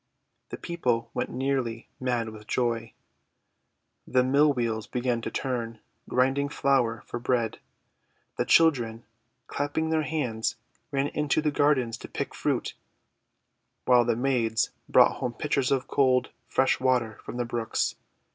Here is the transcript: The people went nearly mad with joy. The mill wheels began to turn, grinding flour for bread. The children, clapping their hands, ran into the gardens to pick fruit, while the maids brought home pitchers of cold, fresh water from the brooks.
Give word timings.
The 0.49 0.57
people 0.57 1.11
went 1.13 1.29
nearly 1.29 1.87
mad 1.99 2.29
with 2.29 2.47
joy. 2.47 2.93
The 4.07 4.23
mill 4.23 4.51
wheels 4.51 4.87
began 4.87 5.21
to 5.21 5.29
turn, 5.29 5.77
grinding 6.09 6.49
flour 6.49 7.03
for 7.05 7.19
bread. 7.19 7.59
The 8.35 8.45
children, 8.45 9.03
clapping 9.45 9.91
their 9.91 10.01
hands, 10.01 10.55
ran 10.89 11.09
into 11.09 11.39
the 11.39 11.51
gardens 11.51 11.97
to 11.99 12.07
pick 12.07 12.33
fruit, 12.33 12.73
while 13.85 14.03
the 14.03 14.15
maids 14.15 14.71
brought 14.89 15.17
home 15.17 15.33
pitchers 15.33 15.71
of 15.71 15.87
cold, 15.87 16.31
fresh 16.47 16.79
water 16.79 17.19
from 17.23 17.37
the 17.37 17.45
brooks. 17.45 17.93